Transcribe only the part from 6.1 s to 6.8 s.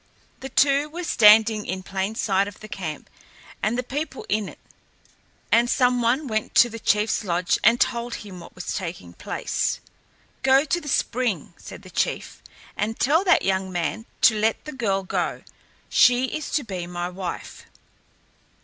went to the